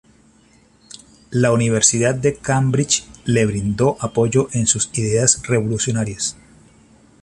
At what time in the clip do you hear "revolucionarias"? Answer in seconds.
5.45-6.35